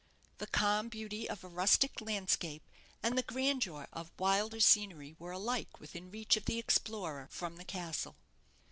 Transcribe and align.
The 0.39 0.47
calm 0.47 0.89
beauty 0.89 1.29
of 1.29 1.43
a 1.43 1.47
rustic 1.47 2.01
landscape, 2.01 2.67
and 3.03 3.15
the 3.15 3.21
grandeur 3.21 3.87
of 3.93 4.11
wilder 4.17 4.59
scenery, 4.59 5.15
were 5.19 5.31
alike 5.31 5.79
within 5.79 6.09
reach 6.09 6.35
of 6.35 6.45
the 6.45 6.57
explorer 6.57 7.27
from 7.29 7.57
the 7.57 7.65
castle. 7.65 8.15